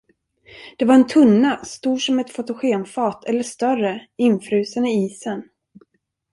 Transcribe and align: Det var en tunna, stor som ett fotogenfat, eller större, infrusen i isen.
Det 0.77 0.85
var 0.85 0.95
en 0.95 1.07
tunna, 1.07 1.63
stor 1.65 1.97
som 1.97 2.19
ett 2.19 2.29
fotogenfat, 2.31 3.25
eller 3.25 3.43
större, 3.43 4.07
infrusen 4.17 4.85
i 4.85 5.05
isen. 5.05 5.43